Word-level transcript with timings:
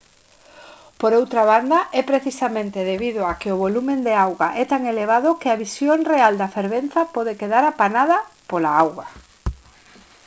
por 0.99 1.11
outra 1.19 1.41
banda 1.51 1.79
é 1.99 2.01
precisamente 2.11 2.87
debido 2.91 3.21
a 3.25 3.33
que 3.39 3.49
o 3.55 3.59
volume 3.63 3.93
de 4.07 4.13
auga 4.25 4.49
é 4.61 4.63
tan 4.71 4.81
elevado 4.93 5.37
que 5.41 5.49
a 5.49 5.59
visión 5.65 5.97
real 6.13 6.33
da 6.37 6.53
fervenza 6.55 7.01
pode 7.15 7.33
quedar 7.41 7.63
apanada 7.65 8.17
pola 8.49 8.71
auga! 8.83 9.05